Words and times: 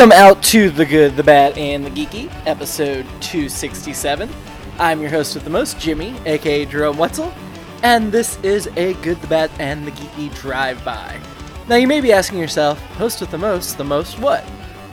Welcome 0.00 0.18
out 0.18 0.42
to 0.44 0.70
The 0.70 0.86
Good, 0.86 1.14
the 1.14 1.22
Bad, 1.22 1.58
and 1.58 1.84
the 1.84 1.90
Geeky, 1.90 2.32
episode 2.46 3.04
267. 3.20 4.30
I'm 4.78 4.98
your 4.98 5.10
host 5.10 5.34
with 5.34 5.44
the 5.44 5.50
most, 5.50 5.78
Jimmy, 5.78 6.16
aka 6.24 6.64
Jerome 6.64 6.96
Wetzel, 6.96 7.30
and 7.82 8.10
this 8.10 8.38
is 8.42 8.66
a 8.76 8.94
Good, 9.02 9.20
the 9.20 9.26
Bad, 9.26 9.50
and 9.58 9.86
the 9.86 9.90
Geeky 9.90 10.34
drive 10.36 10.82
by. 10.86 11.20
Now, 11.68 11.76
you 11.76 11.86
may 11.86 12.00
be 12.00 12.14
asking 12.14 12.38
yourself, 12.38 12.80
host 12.96 13.20
with 13.20 13.30
the 13.30 13.36
most, 13.36 13.76
the 13.76 13.84
most 13.84 14.18
what? 14.18 14.42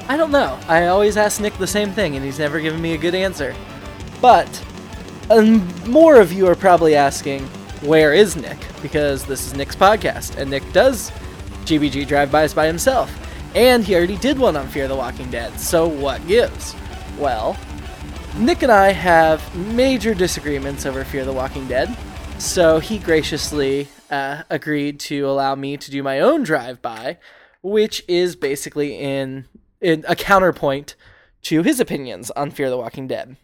I 0.10 0.18
don't 0.18 0.30
know. 0.30 0.60
I 0.68 0.88
always 0.88 1.16
ask 1.16 1.40
Nick 1.40 1.58
the 1.58 1.66
same 1.66 1.94
thing, 1.94 2.18
and 2.18 2.26
he's 2.26 2.40
never 2.40 2.60
given 2.60 2.82
me 2.82 2.94
a 2.94 2.98
good 2.98 3.16
answer. 3.16 3.56
But, 4.22 4.62
um, 5.30 5.66
more 5.90 6.20
of 6.20 6.34
you 6.34 6.48
are 6.48 6.56
probably 6.56 6.96
asking, 6.96 7.44
where 7.80 8.14
is 8.14 8.36
Nick? 8.36 8.60
Because 8.82 9.24
this 9.24 9.48
is 9.48 9.56
Nick's 9.56 9.74
podcast, 9.74 10.36
and 10.36 10.50
Nick 10.50 10.70
does 10.74 11.12
GBG 11.64 12.06
drive-bys 12.06 12.54
by 12.54 12.68
himself. 12.68 13.10
And 13.56 13.84
he 13.84 13.96
already 13.96 14.18
did 14.18 14.38
one 14.38 14.56
on 14.56 14.68
Fear 14.68 14.88
the 14.88 14.96
Walking 14.96 15.30
Dead, 15.32 15.60
so 15.60 15.88
what 15.88 16.26
gives? 16.28 16.76
Well, 17.18 17.58
Nick 18.38 18.62
and 18.62 18.72
I 18.72 18.92
have 18.92 19.56
major 19.56 20.14
disagreements 20.14 20.86
over 20.86 21.04
Fear 21.04 21.26
the 21.26 21.34
Walking 21.34 21.68
Dead, 21.68 21.96
so 22.38 22.80
he 22.80 23.00
graciously 23.00 23.88
uh, 24.12 24.44
agreed 24.50 25.00
to 25.02 25.28
allow 25.28 25.56
me 25.56 25.78
to 25.78 25.90
do 25.90 26.04
my 26.04 26.20
own 26.20 26.44
drive 26.44 26.82
by, 26.82 27.18
which 27.64 28.04
is 28.08 28.36
basically 28.36 28.96
in, 28.96 29.46
in 29.82 30.06
a 30.08 30.16
counterpoint 30.16 30.96
to 31.44 31.64
his 31.64 31.80
opinions 31.80 32.30
on 32.32 32.52
Fear 32.52 32.70
the 32.70 32.78
Walking 32.78 33.08
Dead. 33.08 33.38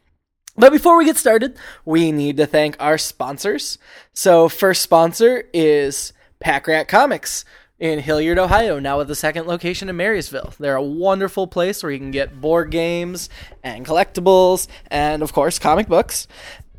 But 0.55 0.71
before 0.71 0.97
we 0.97 1.05
get 1.05 1.17
started, 1.17 1.57
we 1.83 2.11
need 2.11 2.37
to 2.37 2.45
thank 2.45 2.75
our 2.79 2.99
sponsors. 2.99 3.79
So, 4.13 4.47
first 4.47 4.83
sponsor 4.83 5.45
is 5.53 6.13
Pack 6.39 6.67
Rat 6.67 6.87
Comics 6.87 7.43
in 7.83 7.99
Hilliard, 7.99 8.39
Ohio, 8.39 8.79
now 8.79 8.97
with 8.97 9.11
a 9.11 9.15
second 9.15 9.45
location 9.45 9.89
in 9.89 9.97
Marysville. 9.97 10.53
They're 10.57 10.77
a 10.77 10.81
wonderful 10.81 11.47
place 11.47 11.83
where 11.83 11.91
you 11.91 11.99
can 11.99 12.11
get 12.11 12.39
board 12.39 12.71
games 12.71 13.27
and 13.61 13.85
collectibles 13.85 14.69
and, 14.87 15.21
of 15.21 15.33
course, 15.33 15.59
comic 15.59 15.89
books, 15.89 16.25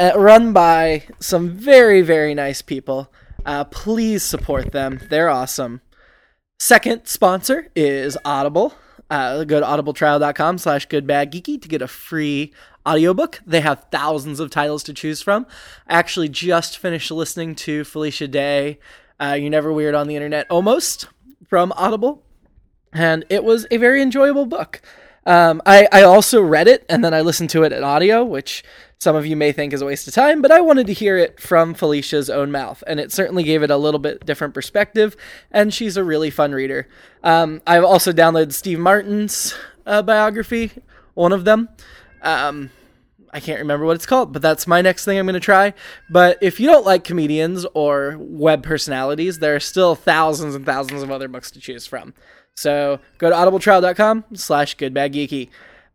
uh, 0.01 0.13
run 0.17 0.55
by 0.55 1.03
some 1.21 1.51
very, 1.51 2.01
very 2.01 2.33
nice 2.33 2.63
people. 2.63 3.13
Uh, 3.45 3.65
please 3.65 4.23
support 4.23 4.73
them. 4.73 4.99
They're 5.11 5.29
awesome. 5.29 5.83
Second 6.59 7.07
sponsor 7.07 7.69
is 7.77 8.17
Audible. 8.25 8.73
Uh, 9.11 9.45
go 9.45 9.61
to 9.61 9.67
audibletrial.com 9.67 10.57
slash 10.57 10.89
goodbadgeeky 10.89 11.61
to 11.61 11.69
get 11.69 11.83
a 11.83 11.87
free 11.87 12.55
audiobook. 12.89 13.43
They 13.45 13.61
have 13.61 13.85
thousands 13.93 14.41
of 14.41 14.49
titles 14.49 14.83
to 14.85 14.95
choose 14.95 15.21
from. 15.21 15.45
I 15.87 15.99
actually 15.99 16.31
just 16.31 16.79
finished 16.79 17.11
listening 17.11 17.57
to 17.57 17.85
Felicia 17.85 18.27
Day 18.27 18.79
uh, 19.21 19.37
You're 19.39 19.51
Never 19.51 19.73
Weird 19.73 19.95
on 19.95 20.09
the 20.09 20.17
Internet 20.17 20.47
almost 20.51 21.09
from 21.49 21.73
Audible. 21.77 22.23
And 22.93 23.25
it 23.29 23.45
was 23.45 23.67
a 23.71 23.77
very 23.77 24.01
enjoyable 24.03 24.47
book. 24.47 24.81
Um, 25.27 25.63
I, 25.67 25.89
I 25.91 26.03
also 26.03 26.41
read 26.43 26.69
it 26.69 26.85
and 26.89 27.05
then 27.05 27.15
I 27.15 27.23
listened 27.23 27.51
to 27.51 27.63
it 27.63 27.73
in 27.73 27.83
audio, 27.83 28.25
which 28.25 28.63
some 28.99 29.17
of 29.17 29.27
you 29.27 29.37
may 29.37 29.53
think 29.53 29.73
is 29.73 29.83
a 29.83 29.87
waste 29.87 30.09
of 30.09 30.15
time, 30.15 30.41
but 30.41 30.51
I 30.51 30.61
wanted 30.61 30.87
to 30.87 30.93
hear 30.93 31.19
it 31.19 31.39
from 31.41 31.75
Felicia's 31.75 32.31
own 32.31 32.51
mouth, 32.51 32.83
and 32.87 32.99
it 32.99 33.13
certainly 33.13 33.43
gave 33.43 33.63
it 33.63 33.71
a 33.71 33.77
little 33.77 34.01
bit 34.01 34.25
different 34.25 34.55
perspective. 34.55 35.15
And 35.51 35.75
she's 35.75 35.97
a 35.99 36.05
really 36.05 36.31
fun 36.31 36.53
reader. 36.53 36.89
Um, 37.23 37.61
I've 37.67 37.85
also 37.85 38.13
downloaded 38.13 38.53
Steve 38.53 38.79
Martin's 38.79 39.55
uh, 39.85 40.01
biography, 40.01 40.73
one 41.13 41.33
of 41.33 41.45
them. 41.45 41.69
Um, 42.23 42.71
I 43.35 43.41
can't 43.41 43.59
remember 43.59 43.85
what 43.85 43.97
it's 43.97 44.07
called, 44.07 44.33
but 44.33 44.43
that's 44.43 44.69
my 44.69 44.81
next 44.81 45.05
thing 45.05 45.19
I'm 45.19 45.27
going 45.27 45.35
to 45.35 45.41
try. 45.41 45.75
But 46.09 46.39
if 46.41 46.61
you 46.61 46.69
don't 46.69 46.87
like 46.87 47.03
comedians 47.03 47.67
or 47.75 48.17
web 48.21 48.63
personalities, 48.63 49.41
there 49.41 49.57
are 49.57 49.61
still 49.61 49.97
thousands 49.97 50.55
and 50.55 50.65
thousands 50.65 51.03
of 51.03 51.11
other 51.11 51.27
books 51.27 51.51
to 51.51 51.61
choose 51.61 51.85
from. 51.85 52.15
So 52.55 53.01
go 53.19 53.31
to 53.31 53.35
audibletrial.com 53.35 54.25
slash 54.35 54.77
goodbadgeeky. 54.77 55.49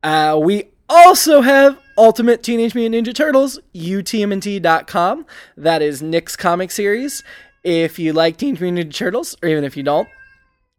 Uh, 0.04 0.38
we 0.44 0.66
also 0.90 1.40
have 1.40 1.80
Ultimate 1.98 2.44
Teenage 2.44 2.76
Mutant 2.76 3.08
Ninja 3.08 3.16
Turtles, 3.16 3.58
utmnt.com. 3.74 5.26
That 5.56 5.82
is 5.82 6.02
Nick's 6.02 6.36
comic 6.36 6.72
series. 6.72 7.24
If 7.64 7.98
you 8.00 8.12
like 8.12 8.36
Teenage 8.36 8.60
Mutant 8.60 8.90
Ninja 8.90 8.94
Turtles, 8.94 9.38
or 9.42 9.48
even 9.48 9.64
if 9.64 9.78
you 9.78 9.84
don't, 9.84 10.10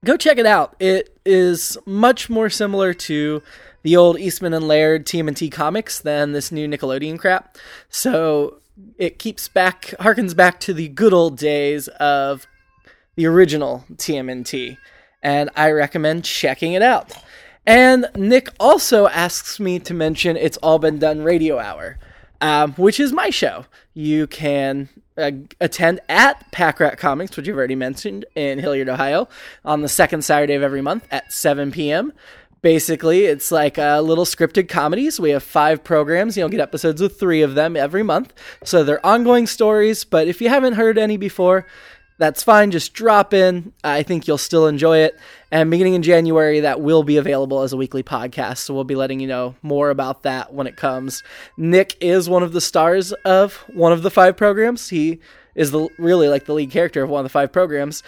go 0.04 0.19
check 0.19 0.37
it 0.37 0.47
out. 0.47 0.77
It 0.78 1.19
is 1.25 1.78
much 1.87 2.28
more 2.28 2.50
similar 2.50 2.92
to 2.92 3.42
the 3.82 3.96
old 3.96 4.18
Eastman 4.18 4.54
and 4.54 4.66
Laird 4.66 5.06
TMNT 5.06 5.50
comics 5.50 6.00
than 6.00 6.32
this 6.32 6.52
new 6.52 6.68
Nickelodeon 6.68 7.18
crap. 7.18 7.56
So 7.88 8.60
it 8.98 9.18
keeps 9.18 9.48
back, 9.48 9.94
harkens 10.00 10.34
back 10.34 10.60
to 10.60 10.74
the 10.74 10.88
good 10.88 11.12
old 11.12 11.38
days 11.38 11.88
of 11.88 12.46
the 13.16 13.26
original 13.26 13.84
TMNT, 13.94 14.76
and 15.22 15.50
I 15.56 15.70
recommend 15.70 16.24
checking 16.24 16.72
it 16.72 16.82
out. 16.82 17.12
And 17.66 18.06
Nick 18.16 18.48
also 18.58 19.06
asks 19.08 19.60
me 19.60 19.78
to 19.80 19.94
mention 19.94 20.36
It's 20.36 20.56
All 20.58 20.78
Been 20.78 20.98
Done 20.98 21.22
Radio 21.22 21.58
Hour, 21.58 21.98
um, 22.41 22.72
which 22.74 22.98
is 22.98 23.12
my 23.12 23.30
show. 23.30 23.66
You 23.92 24.26
can 24.26 24.88
uh, 25.18 25.32
attend 25.60 26.00
at 26.08 26.50
Pack 26.52 26.80
Rat 26.80 26.98
Comics, 26.98 27.36
which 27.36 27.47
you've 27.47 27.56
already 27.56 27.74
mentioned 27.74 28.24
in 28.34 28.58
Hilliard, 28.58 28.88
Ohio, 28.88 29.28
on 29.64 29.82
the 29.82 29.88
second 29.88 30.22
Saturday 30.22 30.54
of 30.54 30.62
every 30.62 30.80
month 30.80 31.06
at 31.10 31.32
7 31.32 31.70
p.m 31.70 32.12
basically 32.62 33.25
it's 33.25 33.50
like 33.50 33.78
uh, 33.78 34.00
little 34.00 34.25
scripted 34.25 34.69
comedies. 34.69 35.19
We 35.19 35.31
have 35.31 35.43
five 35.43 35.82
programs. 35.82 36.37
You'll 36.37 36.48
get 36.48 36.60
episodes 36.60 37.00
of 37.00 37.16
three 37.16 37.43
of 37.43 37.54
them 37.54 37.76
every 37.76 38.03
month. 38.03 38.32
So 38.65 38.84
they're 38.84 39.04
ongoing 39.04 39.47
stories 39.47 40.04
but 40.04 40.28
if 40.28 40.41
you 40.41 40.48
haven't 40.48 40.75
heard 40.75 40.98
any 40.98 41.16
before 41.16 41.66
that's 42.21 42.43
fine. 42.43 42.71
Just 42.71 42.93
drop 42.93 43.32
in. 43.32 43.72
I 43.82 44.03
think 44.03 44.28
you'll 44.28 44.37
still 44.37 44.66
enjoy 44.66 44.98
it. 44.98 45.19
And 45.50 45.71
beginning 45.71 45.94
in 45.94 46.03
january 46.03 46.60
that 46.60 46.82
will 46.82 47.03
be 47.03 47.16
available 47.16 47.62
as 47.62 47.72
a 47.72 47.78
weekly 47.78 48.03
podcast. 48.03 48.59
So 48.59 48.75
we'll 48.75 48.84
be 48.84 48.94
letting 48.94 49.21
you 49.21 49.27
know 49.27 49.56
more 49.62 49.88
about 49.88 50.22
that 50.25 50.53
when 50.53 50.66
it 50.66 50.77
comes. 50.77 51.22
Nick 51.56 51.97
is 51.98 52.28
one 52.28 52.42
of 52.42 52.53
the 52.53 52.60
stars 52.60 53.12
of 53.25 53.54
one 53.72 53.92
of 53.92 54.03
the 54.03 54.10
five 54.10 54.37
programs. 54.37 54.91
He 54.91 55.19
is 55.54 55.71
the 55.71 55.88
really 55.98 56.28
like 56.28 56.44
the 56.44 56.53
lead 56.53 56.71
character 56.71 57.03
of 57.03 57.09
one 57.09 57.21
of 57.21 57.25
the 57.25 57.31
five 57.31 57.53
programs. 57.53 58.03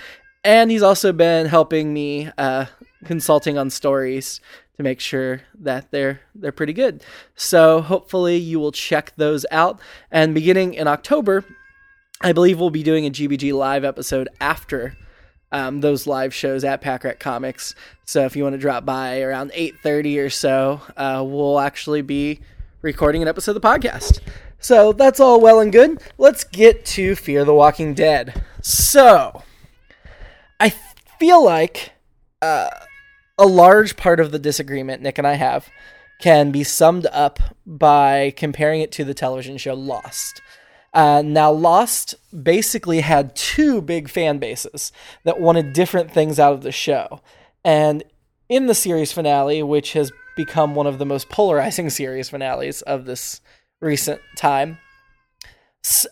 And 0.44 0.70
he's 0.70 0.82
also 0.82 1.12
been 1.12 1.46
helping 1.46 1.94
me 1.94 2.28
uh, 2.36 2.66
consulting 3.04 3.58
on 3.58 3.70
stories 3.70 4.40
to 4.76 4.82
make 4.82 5.00
sure 5.00 5.42
that 5.60 5.90
they're 5.90 6.20
they're 6.34 6.52
pretty 6.52 6.72
good. 6.72 7.04
So 7.34 7.80
hopefully 7.80 8.36
you 8.36 8.58
will 8.58 8.72
check 8.72 9.12
those 9.16 9.44
out. 9.50 9.80
And 10.10 10.34
beginning 10.34 10.74
in 10.74 10.88
October, 10.88 11.44
I 12.20 12.32
believe 12.32 12.58
we'll 12.58 12.70
be 12.70 12.82
doing 12.82 13.06
a 13.06 13.10
GBG 13.10 13.52
live 13.52 13.84
episode 13.84 14.28
after 14.40 14.96
um, 15.50 15.80
those 15.80 16.06
live 16.06 16.32
shows 16.34 16.64
at 16.64 16.80
Pack 16.80 17.04
Rat 17.04 17.20
Comics. 17.20 17.74
So 18.06 18.24
if 18.24 18.34
you 18.34 18.42
want 18.42 18.54
to 18.54 18.58
drop 18.58 18.84
by 18.84 19.20
around 19.20 19.52
8:30 19.54 20.18
or 20.24 20.30
so, 20.30 20.80
uh, 20.96 21.22
we'll 21.26 21.60
actually 21.60 22.02
be 22.02 22.40
recording 22.80 23.22
an 23.22 23.28
episode 23.28 23.56
of 23.56 23.62
the 23.62 23.68
podcast. 23.68 24.20
So 24.58 24.92
that's 24.92 25.20
all 25.20 25.40
well 25.40 25.60
and 25.60 25.72
good. 25.72 26.00
Let's 26.18 26.44
get 26.44 26.84
to 26.86 27.14
Fear 27.16 27.44
the 27.44 27.54
Walking 27.54 27.94
Dead. 27.94 28.42
So 28.62 29.42
I 30.60 30.72
feel 31.18 31.44
like 31.44 31.92
uh, 32.40 32.70
a 33.42 33.46
large 33.46 33.96
part 33.96 34.20
of 34.20 34.30
the 34.30 34.38
disagreement 34.38 35.02
Nick 35.02 35.18
and 35.18 35.26
I 35.26 35.34
have 35.34 35.68
can 36.20 36.52
be 36.52 36.62
summed 36.62 37.06
up 37.06 37.40
by 37.66 38.32
comparing 38.36 38.80
it 38.80 38.92
to 38.92 39.04
the 39.04 39.14
television 39.14 39.58
show 39.58 39.74
Lost. 39.74 40.40
Uh, 40.94 41.22
now, 41.22 41.50
Lost 41.50 42.14
basically 42.44 43.00
had 43.00 43.34
two 43.34 43.82
big 43.82 44.08
fan 44.08 44.38
bases 44.38 44.92
that 45.24 45.40
wanted 45.40 45.72
different 45.72 46.12
things 46.12 46.38
out 46.38 46.52
of 46.52 46.62
the 46.62 46.70
show. 46.70 47.20
And 47.64 48.04
in 48.48 48.66
the 48.66 48.74
series 48.74 49.10
finale, 49.10 49.62
which 49.64 49.94
has 49.94 50.12
become 50.36 50.76
one 50.76 50.86
of 50.86 50.98
the 50.98 51.06
most 51.06 51.28
polarizing 51.28 51.90
series 52.00 52.28
finales 52.28 52.82
of 52.82 53.04
this 53.06 53.40
recent 53.80 54.20
time. 54.36 54.78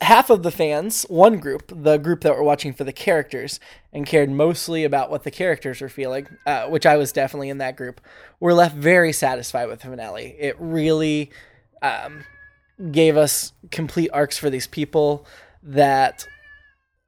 Half 0.01 0.31
of 0.31 0.43
the 0.43 0.51
fans, 0.51 1.05
one 1.05 1.39
group, 1.39 1.73
the 1.75 1.97
group 1.97 2.23
that 2.23 2.35
were 2.35 2.43
watching 2.43 2.73
for 2.73 2.83
the 2.83 2.93
characters 2.93 3.61
and 3.93 4.05
cared 4.05 4.29
mostly 4.29 4.83
about 4.83 5.11
what 5.11 5.23
the 5.23 5.31
characters 5.31 5.81
were 5.81 5.89
feeling, 5.89 6.27
uh, 6.45 6.67
which 6.67 6.87
I 6.87 6.97
was 6.97 7.13
definitely 7.13 7.51
in 7.51 7.59
that 7.59 7.77
group, 7.77 8.01
were 8.41 8.53
left 8.53 8.75
very 8.75 9.13
satisfied 9.13 9.69
with 9.69 9.81
the 9.81 9.89
finale. 9.89 10.35
It 10.41 10.57
really 10.59 11.31
um, 11.83 12.25
gave 12.91 13.17
us 13.17 13.53
complete 13.71 14.11
arcs 14.13 14.37
for 14.37 14.51
these 14.51 14.67
people 14.67 15.25
that 15.63 16.27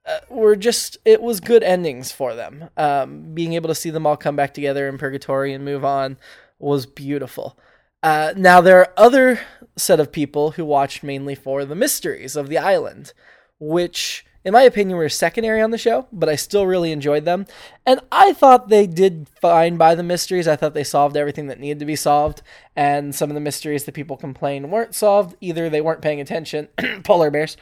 uh, 0.05 0.19
were 0.29 0.55
just 0.55 0.97
it 1.05 1.21
was 1.21 1.39
good 1.39 1.63
endings 1.63 2.11
for 2.11 2.33
them. 2.33 2.69
Um, 2.77 3.33
being 3.33 3.53
able 3.53 3.69
to 3.69 3.75
see 3.75 3.89
them 3.89 4.05
all 4.05 4.17
come 4.17 4.35
back 4.35 4.53
together 4.53 4.87
in 4.87 4.97
purgatory 4.97 5.53
and 5.53 5.65
move 5.65 5.83
on 5.83 6.17
was 6.59 6.85
beautiful. 6.85 7.57
Uh, 8.01 8.33
now 8.35 8.61
there 8.61 8.79
are 8.79 8.93
other 8.97 9.39
set 9.75 9.99
of 9.99 10.11
people 10.11 10.51
who 10.51 10.65
watched 10.65 11.03
mainly 11.03 11.35
for 11.35 11.65
the 11.65 11.75
mysteries 11.75 12.35
of 12.35 12.49
the 12.49 12.57
island, 12.57 13.13
which 13.59 14.25
in 14.45 14.53
my 14.53 14.63
opinion 14.63 14.97
were 14.97 15.09
secondary 15.09 15.61
on 15.61 15.71
the 15.71 15.77
show, 15.77 16.07
but 16.11 16.27
I 16.27 16.35
still 16.35 16.67
really 16.67 16.91
enjoyed 16.91 17.25
them. 17.25 17.45
And 17.85 18.01
I 18.11 18.33
thought 18.33 18.69
they 18.69 18.87
did 18.87 19.27
fine 19.41 19.77
by 19.77 19.95
the 19.95 20.03
mysteries. 20.03 20.47
I 20.47 20.55
thought 20.55 20.73
they 20.73 20.83
solved 20.83 21.15
everything 21.15 21.47
that 21.47 21.59
needed 21.59 21.79
to 21.79 21.85
be 21.85 21.95
solved, 21.95 22.41
and 22.75 23.15
some 23.15 23.29
of 23.29 23.35
the 23.35 23.41
mysteries 23.41 23.85
that 23.85 23.93
people 23.93 24.17
complained 24.17 24.71
weren't 24.71 24.95
solved. 24.95 25.35
Either 25.39 25.69
they 25.69 25.81
weren't 25.81 26.01
paying 26.01 26.19
attention, 26.19 26.67
polar 27.03 27.31
bears, 27.31 27.55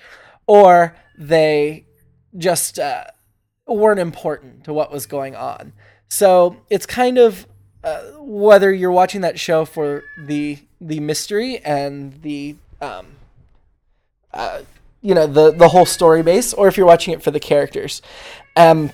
or 0.47 0.95
they 1.17 1.85
just 2.37 2.79
uh, 2.79 3.05
weren't 3.67 3.99
important 3.99 4.63
to 4.63 4.73
what 4.73 4.91
was 4.91 5.05
going 5.05 5.35
on. 5.35 5.73
So 6.07 6.57
it's 6.69 6.85
kind 6.85 7.17
of 7.17 7.45
uh, 7.83 8.01
whether 8.19 8.71
you're 8.71 8.91
watching 8.91 9.21
that 9.21 9.39
show 9.39 9.65
for 9.65 10.03
the 10.17 10.59
the 10.79 10.99
mystery 10.99 11.59
and 11.59 12.21
the 12.21 12.55
um, 12.81 13.07
uh, 14.33 14.61
you 15.01 15.13
know 15.15 15.27
the 15.27 15.51
the 15.51 15.69
whole 15.69 15.85
story 15.85 16.23
base, 16.23 16.53
or 16.53 16.67
if 16.67 16.77
you're 16.77 16.87
watching 16.87 17.13
it 17.13 17.23
for 17.23 17.31
the 17.31 17.39
characters. 17.39 18.01
Um, 18.55 18.91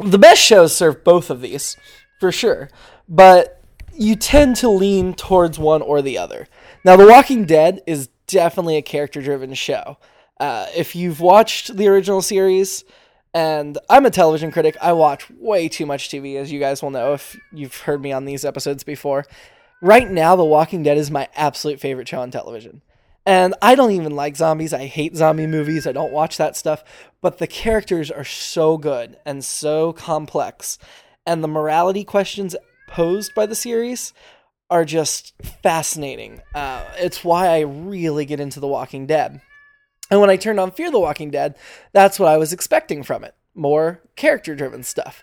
the 0.00 0.18
best 0.18 0.40
shows 0.40 0.76
serve 0.76 1.02
both 1.02 1.30
of 1.30 1.40
these 1.40 1.76
for 2.20 2.30
sure, 2.30 2.70
but 3.08 3.60
you 3.92 4.14
tend 4.14 4.56
to 4.56 4.68
lean 4.68 5.12
towards 5.12 5.58
one 5.58 5.82
or 5.82 6.00
the 6.02 6.18
other. 6.18 6.46
Now, 6.84 6.96
The 6.96 7.06
Walking 7.06 7.44
Dead 7.44 7.82
is 7.86 8.08
definitely 8.28 8.76
a 8.76 8.82
character 8.82 9.20
driven 9.20 9.54
show. 9.54 9.98
Uh, 10.38 10.66
if 10.76 10.94
you've 10.94 11.20
watched 11.20 11.76
the 11.76 11.88
original 11.88 12.22
series, 12.22 12.84
and 13.34 13.78
I'm 13.88 14.06
a 14.06 14.10
television 14.10 14.50
critic, 14.50 14.76
I 14.80 14.92
watch 14.92 15.30
way 15.30 15.68
too 15.68 15.86
much 15.86 16.08
TV, 16.08 16.36
as 16.36 16.50
you 16.50 16.58
guys 16.58 16.82
will 16.82 16.90
know 16.90 17.14
if 17.14 17.38
you've 17.52 17.76
heard 17.76 18.02
me 18.02 18.12
on 18.12 18.24
these 18.24 18.44
episodes 18.44 18.84
before. 18.84 19.26
Right 19.80 20.10
now, 20.10 20.34
The 20.34 20.44
Walking 20.44 20.82
Dead 20.82 20.98
is 20.98 21.10
my 21.10 21.28
absolute 21.36 21.80
favorite 21.80 22.08
show 22.08 22.20
on 22.20 22.30
television. 22.30 22.82
And 23.24 23.54
I 23.60 23.74
don't 23.74 23.90
even 23.90 24.16
like 24.16 24.36
zombies. 24.36 24.72
I 24.72 24.86
hate 24.86 25.14
zombie 25.14 25.46
movies. 25.46 25.86
I 25.86 25.92
don't 25.92 26.12
watch 26.12 26.38
that 26.38 26.56
stuff. 26.56 26.82
But 27.20 27.38
the 27.38 27.46
characters 27.46 28.10
are 28.10 28.24
so 28.24 28.78
good 28.78 29.18
and 29.26 29.44
so 29.44 29.92
complex. 29.92 30.78
And 31.26 31.44
the 31.44 31.48
morality 31.48 32.04
questions 32.04 32.56
posed 32.88 33.34
by 33.34 33.44
the 33.44 33.54
series 33.54 34.14
are 34.70 34.84
just 34.84 35.34
fascinating. 35.62 36.40
Uh, 36.54 36.84
it's 36.96 37.22
why 37.22 37.48
I 37.48 37.60
really 37.60 38.24
get 38.24 38.40
into 38.40 38.60
The 38.60 38.66
Walking 38.66 39.06
Dead. 39.06 39.42
And 40.10 40.20
when 40.20 40.30
I 40.30 40.36
turned 40.36 40.58
on 40.60 40.70
Fear 40.70 40.90
the 40.90 41.00
Walking 41.00 41.30
Dead, 41.30 41.56
that's 41.92 42.18
what 42.18 42.28
I 42.28 42.36
was 42.36 42.52
expecting 42.52 43.02
from 43.02 43.24
it 43.24 43.34
more 43.58 44.00
character 44.16 44.54
driven 44.54 44.82
stuff. 44.82 45.22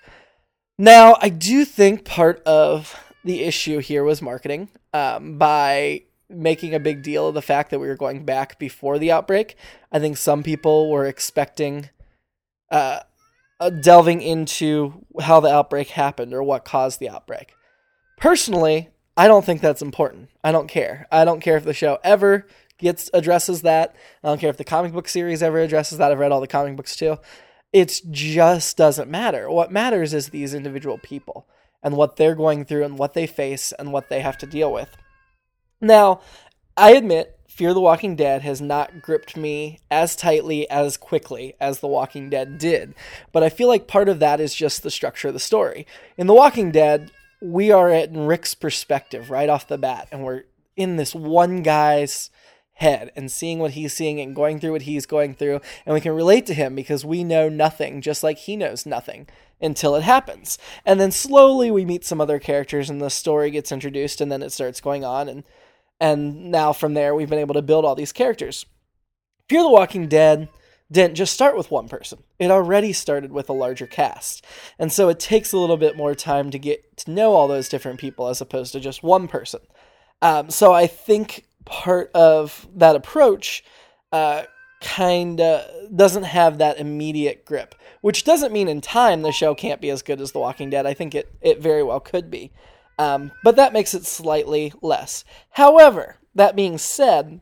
Now, 0.77 1.17
I 1.21 1.29
do 1.29 1.65
think 1.65 2.05
part 2.05 2.43
of 2.43 2.99
the 3.23 3.43
issue 3.43 3.79
here 3.79 4.03
was 4.03 4.21
marketing 4.21 4.69
um, 4.93 5.37
by 5.37 6.03
making 6.29 6.73
a 6.73 6.79
big 6.79 7.01
deal 7.01 7.27
of 7.27 7.33
the 7.33 7.41
fact 7.41 7.71
that 7.71 7.79
we 7.79 7.87
were 7.87 7.95
going 7.95 8.25
back 8.25 8.59
before 8.59 8.99
the 8.99 9.11
outbreak. 9.11 9.55
I 9.91 9.99
think 9.99 10.17
some 10.17 10.43
people 10.43 10.91
were 10.91 11.05
expecting 11.05 11.89
uh, 12.71 12.99
uh, 13.59 13.69
delving 13.69 14.21
into 14.21 15.05
how 15.21 15.39
the 15.39 15.53
outbreak 15.53 15.89
happened 15.89 16.33
or 16.33 16.43
what 16.43 16.65
caused 16.65 16.99
the 16.99 17.09
outbreak. 17.09 17.53
Personally, 18.17 18.89
I 19.15 19.27
don't 19.27 19.45
think 19.45 19.61
that's 19.61 19.81
important. 19.81 20.29
I 20.43 20.51
don't 20.51 20.67
care. 20.67 21.07
I 21.11 21.23
don't 21.23 21.39
care 21.39 21.55
if 21.55 21.63
the 21.63 21.73
show 21.73 21.99
ever 22.03 22.47
gets 22.77 23.10
addresses 23.13 23.62
that. 23.62 23.95
I 24.24 24.27
don't 24.27 24.39
care 24.39 24.50
if 24.50 24.57
the 24.57 24.63
comic 24.63 24.94
book 24.94 25.07
series 25.07 25.44
ever 25.44 25.60
addresses 25.60 25.98
that. 25.98 26.12
I've 26.12 26.19
read 26.19 26.31
all 26.31 26.42
the 26.42 26.48
comic 26.48 26.75
books 26.75 26.95
too. 26.95 27.18
It 27.74 28.01
just 28.10 28.77
doesn't 28.77 29.10
matter. 29.10 29.50
What 29.50 29.72
matters 29.72 30.13
is 30.13 30.30
these 30.30 30.54
individual 30.54 30.98
people 30.98 31.48
and 31.83 31.98
what 31.98 32.16
they're 32.16 32.36
going 32.36 32.66
through 32.66 32.83
and 32.83 32.98
what 32.98 33.13
they 33.13 33.27
face 33.27 33.72
and 33.77 33.92
what 33.92 34.10
they 34.10 34.22
have 34.22 34.38
to 34.39 34.48
deal 34.48 34.72
with. 34.72 34.95
Now, 35.81 36.22
I 36.77 36.92
admit 36.92 37.38
Fear 37.48 37.74
the 37.74 37.81
Walking 37.81 38.16
Dead 38.16 38.42
has 38.42 38.60
not 38.60 39.01
gripped 39.01 39.38
me 39.38 39.80
as 39.89 40.16
tightly 40.16 40.69
as 40.69 40.98
quickly 40.98 41.54
as 41.60 41.80
The 41.80 41.88
Walking 41.88 42.30
Dead 42.30 42.57
did, 42.57 42.94
but 43.31 43.44
I 43.44 43.50
feel 43.50 43.69
like 43.69 43.88
part 43.88 44.10
of 44.10 44.19
that 44.19 44.42
is 44.42 44.54
just 44.54 44.83
the 44.83 44.92
structure 44.92 45.30
of 45.30 45.33
the 45.33 45.39
story. 45.39 45.88
In 46.18 46.28
The 46.28 46.33
Walking 46.33 46.71
Dead, 46.71 47.12
we 47.42 47.71
are 47.71 47.89
at 47.89 48.12
Rick's 48.12 48.56
perspective 48.56 49.30
right 49.30 49.48
off 49.48 49.69
the 49.69 49.78
bat, 49.78 50.10
and 50.12 50.24
we're 50.24 50.44
in 50.75 50.98
this 50.98 51.16
one 51.16 51.62
guy's 51.62 52.30
head 52.75 53.12
and 53.16 53.31
seeing 53.31 53.60
what 53.60 53.72
he's 53.72 53.94
seeing 53.94 54.19
and 54.19 54.36
going 54.36 54.60
through 54.60 54.72
what 54.72 54.83
he's 54.83 55.06
going 55.06 55.33
through, 55.33 55.62
and 55.86 55.94
we 55.94 56.01
can 56.01 56.13
relate 56.13 56.45
to 56.45 56.54
him 56.54 56.75
because 56.75 57.06
we 57.06 57.24
know 57.24 57.50
nothing, 57.50 58.01
just 58.01 58.24
like 58.24 58.38
he 58.38 58.56
knows 58.56 58.86
nothing 58.86 59.27
until 59.62 59.95
it 59.95 60.04
happens. 60.04 60.57
And 60.86 61.00
then 61.00 61.12
slowly 61.12 61.72
we 61.72 61.86
meet 61.86 62.06
some 62.06 62.22
other 62.22 62.39
characters, 62.39 62.89
and 62.89 63.01
the 63.01 63.10
story 63.10 63.51
gets 63.51 63.72
introduced, 63.72 64.22
and 64.22 64.31
then 64.31 64.44
it 64.44 64.51
starts 64.51 64.81
going 64.81 65.04
on, 65.04 65.27
and 65.30 65.44
and 66.00 66.51
now 66.51 66.74
from 66.74 66.94
there 66.94 67.16
we've 67.16 67.30
been 67.30 67.39
able 67.39 67.54
to 67.54 67.62
build 67.62 67.86
all 67.86 67.95
these 67.95 68.12
characters. 68.12 68.66
Fear 69.50 69.63
the 69.63 69.69
Walking 69.69 70.07
Dead 70.07 70.50
didn't 70.92 71.16
just 71.16 71.33
start 71.33 71.57
with 71.57 71.71
one 71.71 71.88
person. 71.88 72.24
It 72.38 72.51
already 72.51 72.94
started 72.94 73.31
with 73.31 73.50
a 73.50 73.54
larger 73.54 73.88
cast. 73.88 74.45
And 74.78 74.92
so 74.92 75.10
it 75.10 75.19
takes 75.19 75.51
a 75.51 75.57
little 75.57 75.78
bit 75.78 75.98
more 75.98 76.13
time 76.13 76.51
to 76.51 76.60
get 76.60 76.98
to 76.98 77.12
know 77.12 77.33
all 77.33 77.48
those 77.48 77.69
different 77.69 78.00
people 78.00 78.28
as 78.28 78.42
opposed 78.42 78.74
to 78.74 78.80
just 78.80 79.04
one 79.04 79.28
person. 79.28 79.62
Um, 80.21 80.50
so 80.50 80.74
I 80.74 80.88
think 80.88 81.45
part 81.65 82.12
of 82.13 82.67
that 82.75 82.95
approach 82.95 83.63
uh, 84.12 84.44
kind 84.81 85.41
of 85.41 85.65
doesn't 85.95 86.23
have 86.23 86.57
that 86.59 86.79
immediate 86.79 87.45
grip, 87.45 87.75
which 88.01 88.23
doesn't 88.23 88.53
mean 88.53 88.67
in 88.67 88.81
time 88.81 89.21
the 89.21 89.31
show 89.31 89.56
can't 89.56 89.81
be 89.81 89.89
as 89.89 90.01
good 90.01 90.21
as 90.21 90.31
The 90.31 90.39
Walking 90.39 90.69
Dead. 90.69 90.85
I 90.85 90.94
think 90.94 91.15
it, 91.15 91.33
it 91.41 91.59
very 91.59 91.83
well 91.83 92.00
could 92.00 92.29
be. 92.29 92.51
Um, 92.97 93.31
but 93.44 93.56
that 93.57 93.73
makes 93.73 93.94
it 93.94 94.06
slightly 94.06 94.71
less. 94.81 95.25
However, 95.51 96.17
that 96.33 96.56
being 96.56 96.77
said, 96.77 97.42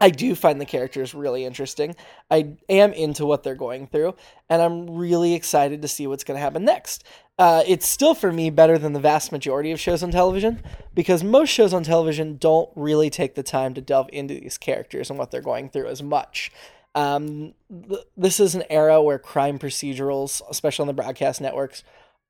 I 0.00 0.10
do 0.10 0.34
find 0.34 0.60
the 0.60 0.66
characters 0.66 1.14
really 1.14 1.44
interesting. 1.44 1.94
I 2.30 2.54
am 2.68 2.92
into 2.92 3.26
what 3.26 3.42
they're 3.42 3.54
going 3.54 3.86
through, 3.86 4.14
and 4.48 4.62
I'm 4.62 4.90
really 4.90 5.34
excited 5.34 5.82
to 5.82 5.88
see 5.88 6.06
what's 6.06 6.24
going 6.24 6.36
to 6.36 6.42
happen 6.42 6.64
next. 6.64 7.04
Uh, 7.38 7.62
it's 7.66 7.86
still 7.86 8.14
for 8.14 8.32
me 8.32 8.50
better 8.50 8.78
than 8.78 8.92
the 8.92 9.00
vast 9.00 9.32
majority 9.32 9.72
of 9.72 9.80
shows 9.80 10.02
on 10.02 10.10
television 10.10 10.62
because 10.94 11.22
most 11.22 11.48
shows 11.48 11.72
on 11.72 11.82
television 11.82 12.36
don't 12.38 12.70
really 12.76 13.10
take 13.10 13.34
the 13.34 13.42
time 13.42 13.74
to 13.74 13.80
delve 13.80 14.08
into 14.12 14.34
these 14.34 14.58
characters 14.58 15.10
and 15.10 15.18
what 15.18 15.30
they're 15.30 15.40
going 15.40 15.68
through 15.68 15.86
as 15.86 16.02
much. 16.02 16.50
Um, 16.94 17.54
th- 17.70 18.04
this 18.16 18.40
is 18.40 18.54
an 18.54 18.64
era 18.68 19.02
where 19.02 19.18
crime 19.18 19.58
procedurals, 19.58 20.42
especially 20.50 20.82
on 20.82 20.86
the 20.88 20.92
broadcast 20.94 21.40
networks, 21.40 21.84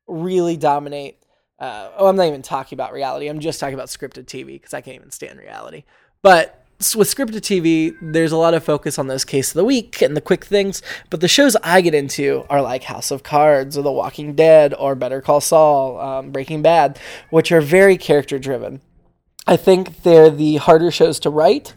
really 0.06 0.56
dominate. 0.56 1.22
Uh, 1.58 1.90
oh, 1.96 2.06
I'm 2.08 2.16
not 2.16 2.26
even 2.26 2.42
talking 2.42 2.76
about 2.76 2.92
reality. 2.92 3.28
I'm 3.28 3.40
just 3.40 3.60
talking 3.60 3.74
about 3.74 3.88
scripted 3.88 4.26
TV 4.26 4.46
because 4.46 4.74
I 4.74 4.80
can't 4.80 4.96
even 4.96 5.10
stand 5.10 5.38
reality. 5.38 5.84
But 6.22 6.59
with 6.96 7.14
scripted 7.14 7.40
TV, 7.40 7.94
there's 8.00 8.32
a 8.32 8.38
lot 8.38 8.54
of 8.54 8.64
focus 8.64 8.98
on 8.98 9.06
those 9.06 9.22
case 9.22 9.50
of 9.50 9.54
the 9.54 9.66
week 9.66 10.00
and 10.00 10.16
the 10.16 10.20
quick 10.22 10.46
things, 10.46 10.82
but 11.10 11.20
the 11.20 11.28
shows 11.28 11.54
I 11.62 11.82
get 11.82 11.94
into 11.94 12.46
are 12.48 12.62
like 12.62 12.84
House 12.84 13.10
of 13.10 13.22
Cards 13.22 13.76
or 13.76 13.82
The 13.82 13.92
Walking 13.92 14.34
Dead 14.34 14.72
or 14.72 14.94
Better 14.94 15.20
Call 15.20 15.42
Saul, 15.42 16.00
um, 16.00 16.30
Breaking 16.30 16.62
Bad, 16.62 16.98
which 17.28 17.52
are 17.52 17.60
very 17.60 17.98
character 17.98 18.38
driven. 18.38 18.80
I 19.46 19.58
think 19.58 20.04
they're 20.04 20.30
the 20.30 20.56
harder 20.56 20.90
shows 20.90 21.20
to 21.20 21.30
write, 21.30 21.74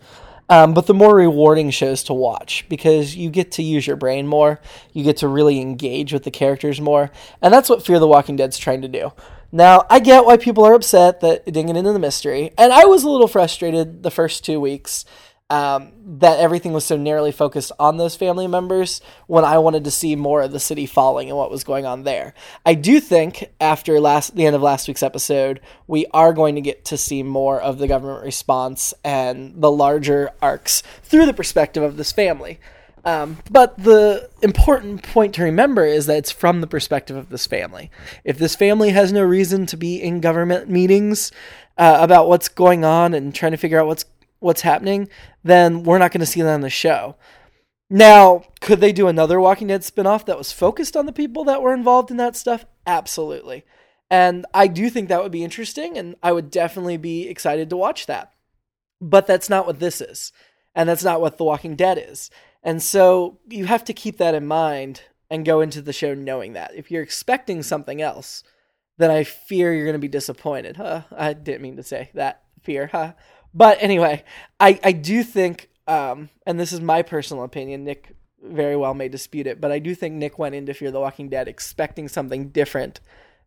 um, 0.50 0.74
but 0.74 0.88
the 0.88 0.94
more 0.94 1.16
rewarding 1.16 1.70
shows 1.70 2.02
to 2.04 2.14
watch 2.14 2.66
because 2.70 3.14
you 3.14 3.30
get 3.30 3.52
to 3.54 3.64
use 3.64 3.86
your 3.86 3.98
brain 3.98 4.26
more, 4.26 4.62
you 4.94 5.04
get 5.04 5.18
to 5.18 5.28
really 5.28 5.60
engage 5.60 6.14
with 6.14 6.24
the 6.24 6.32
characters 6.32 6.80
more, 6.80 7.12
and 7.42 7.54
that's 7.54 7.70
what 7.70 7.86
Fear 7.86 8.00
the 8.00 8.08
Walking 8.08 8.38
Dead's 8.38 8.58
trying 8.58 8.82
to 8.82 8.88
do. 8.88 9.12
Now, 9.56 9.86
I 9.88 10.00
get 10.00 10.26
why 10.26 10.38
people 10.38 10.66
are 10.66 10.74
upset 10.74 11.22
that 11.22 11.44
it 11.46 11.52
didn't 11.52 11.68
get 11.68 11.78
into 11.78 11.94
the 11.94 12.00
mystery, 12.00 12.52
and 12.58 12.74
I 12.74 12.86
was 12.86 13.04
a 13.04 13.10
little 13.10 13.28
frustrated 13.28 14.02
the 14.02 14.10
first 14.10 14.44
two 14.44 14.60
weeks 14.60 15.06
um, 15.52 15.92
that 16.20 16.40
everything 16.40 16.74
was 16.74 16.86
so 16.86 16.98
narrowly 16.98 17.32
focused 17.32 17.72
on 17.78 17.98
those 17.98 18.16
family 18.16 18.48
members 18.48 19.00
when 19.28 19.46
I 19.46 19.60
wanted 19.60 19.84
to 19.84 19.92
see 19.92 20.16
more 20.16 20.42
of 20.42 20.52
the 20.52 20.60
city 20.60 20.88
falling 20.88 21.30
and 21.30 21.38
what 21.38 21.52
was 21.52 21.64
going 21.64 21.86
on 21.86 22.02
there. 22.02 22.34
I 22.66 22.74
do 22.74 23.00
think 23.00 23.52
after 23.62 24.00
last 24.00 24.36
the 24.36 24.48
end 24.48 24.56
of 24.56 24.64
last 24.64 24.88
week's 24.88 25.04
episode, 25.04 25.62
we 25.86 26.08
are 26.16 26.34
going 26.34 26.56
to 26.56 26.62
get 26.62 26.86
to 26.86 26.98
see 26.98 27.22
more 27.22 27.62
of 27.62 27.78
the 27.78 27.88
government 27.88 28.26
response 28.26 28.92
and 29.04 29.62
the 29.62 29.70
larger 29.70 30.32
arcs 30.42 30.82
through 31.04 31.28
the 31.28 31.34
perspective 31.34 31.84
of 31.84 31.98
this 31.98 32.12
family. 32.12 32.60
Um, 33.06 33.38
but 33.52 33.78
the 33.78 34.30
important 34.42 35.04
point 35.04 35.36
to 35.36 35.44
remember 35.44 35.84
is 35.84 36.06
that 36.06 36.18
it's 36.18 36.32
from 36.32 36.62
the 36.62 36.68
perspective 36.68 37.18
of 37.18 37.30
this 37.30 37.46
family. 37.46 37.92
If 38.24 38.38
this 38.38 38.56
family 38.56 38.92
has 38.92 39.12
no 39.12 39.24
reason 39.24 39.66
to 39.68 39.78
be 39.78 40.02
in 40.02 40.22
government 40.22 40.70
meetings, 40.70 41.32
uh, 41.78 41.98
about 42.00 42.28
what's 42.28 42.50
going 42.50 42.86
on 42.86 43.14
and 43.14 43.34
trying 43.34 43.52
to 43.52 43.58
figure 43.58 43.80
out 43.80 43.88
what's 43.88 44.06
what's 44.40 44.62
happening, 44.62 45.08
then 45.44 45.84
we're 45.84 45.98
not 45.98 46.12
going 46.12 46.20
to 46.20 46.26
see 46.26 46.42
that 46.42 46.54
on 46.54 46.62
the 46.62 46.70
show. 46.70 47.16
Now, 47.90 48.44
could 48.60 48.82
they 48.82 48.92
do 48.92 49.08
another 49.08 49.40
Walking 49.40 49.68
Dead 49.68 49.82
spinoff 49.82 50.26
that 50.26 50.38
was 50.38 50.52
focused 50.52 50.98
on 50.98 51.06
the 51.06 51.14
people 51.14 51.46
that 51.46 51.62
were 51.62 51.74
involved 51.74 52.12
in 52.12 52.18
that 52.18 52.36
stuff? 52.36 52.66
Absolutely. 52.86 53.64
And 54.10 54.46
I 54.54 54.68
do 54.68 54.90
think 54.90 55.08
that 55.08 55.24
would 55.24 55.32
be 55.32 55.46
interesting, 55.46 55.98
and 55.98 56.16
I 56.22 56.34
would 56.34 56.52
definitely 56.52 56.98
be 56.98 57.30
excited 57.30 57.70
to 57.70 57.78
watch 57.78 58.06
that. 58.08 58.34
But 59.00 59.28
that's 59.28 59.50
not 59.50 59.66
what 59.66 59.80
this 59.80 60.02
is. 60.02 60.34
And 60.76 60.90
that's 60.90 61.04
not 61.04 61.22
what 61.22 61.38
The 61.38 61.46
Walking 61.46 61.76
Dead 61.76 62.04
is. 62.10 62.30
And 62.64 62.82
so 62.82 63.40
you 63.50 63.66
have 63.66 63.84
to 63.86 63.94
keep 63.94 64.18
that 64.18 64.36
in 64.36 64.48
mind 64.48 65.02
and 65.30 65.46
go 65.46 65.62
into 65.62 65.82
the 65.82 65.94
show 65.94 66.14
knowing 66.14 66.54
that. 66.54 66.74
If 66.76 66.90
you're 66.90 67.04
expecting 67.04 67.62
something 67.64 68.02
else, 68.02 68.44
then 68.98 69.12
I 69.12 69.24
fear 69.24 69.74
you're 69.74 69.86
going 69.86 69.94
to 69.94 70.00
be 70.00 70.08
disappointed. 70.08 70.78
Huh? 70.78 71.02
I 71.16 71.34
didn't 71.34 71.62
mean 71.62 71.76
to 71.78 71.84
say 71.84 72.10
that 72.14 72.44
fear, 72.62 72.88
huh? 72.92 73.14
But 73.54 73.78
anyway, 73.82 74.24
I, 74.60 74.80
I 74.84 74.92
do 74.94 75.24
think, 75.24 75.70
um, 75.88 76.30
and 76.46 76.60
this 76.60 76.72
is 76.72 76.82
my 76.82 77.02
personal 77.02 77.44
opinion, 77.44 77.84
Nick 77.84 78.16
very 78.42 78.76
well 78.76 78.94
may 78.94 79.08
dispute 79.08 79.48
it, 79.48 79.62
but 79.62 79.72
I 79.72 79.80
do 79.80 79.96
think 79.96 80.16
Nick 80.16 80.38
went 80.38 80.56
into 80.56 80.74
Fear 80.74 80.92
the 80.92 81.00
Walking 81.00 81.30
Dead 81.30 81.48
expecting 81.48 82.08
something 82.08 82.50
different 82.50 83.00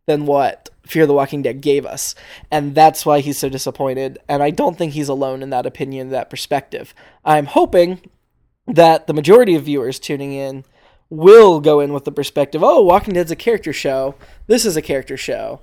than 0.07 0.25
what 0.25 0.71
Fear 0.87 1.07
the 1.07 1.13
Walking 1.13 1.43
Dead 1.43 1.61
gave 1.61 1.85
us. 1.85 2.15
And 2.51 2.75
that's 2.75 3.05
why 3.05 3.21
he's 3.21 3.39
so 3.39 3.49
disappointed. 3.49 4.19
And 4.29 4.43
I 4.43 4.51
don't 4.51 4.79
think 4.79 4.93
he's 4.93 5.09
alone 5.09 5.43
in 5.43 5.51
that 5.51 5.67
opinion, 5.67 6.11
that 6.11 6.31
perspective. 6.31 6.95
I'm 7.25 7.47
hoping 7.47 8.01
that 8.67 9.07
the 9.07 9.15
majority 9.15 9.55
of 9.55 9.65
viewers 9.65 9.99
tuning 9.99 10.33
in 10.33 10.65
will 11.09 11.61
go 11.61 11.81
in 11.81 11.93
with 11.93 12.05
the 12.05 12.13
perspective 12.13 12.63
oh, 12.63 12.83
Walking 12.83 13.15
Dead's 13.15 13.31
a 13.31 13.37
character 13.37 13.73
show. 13.73 14.15
This 14.47 14.65
is 14.65 14.77
a 14.77 14.83
character 14.83 15.17
show. 15.17 15.61